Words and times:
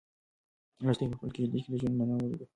لښتې 0.85 1.05
په 1.11 1.15
خپله 1.17 1.31
کيږدۍ 1.35 1.59
کې 1.63 1.69
د 1.71 1.75
ژوند 1.81 1.95
مانا 1.99 2.15
ولیده. 2.17 2.45